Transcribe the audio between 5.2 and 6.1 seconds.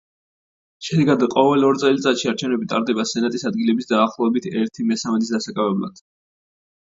დასაკავებლად.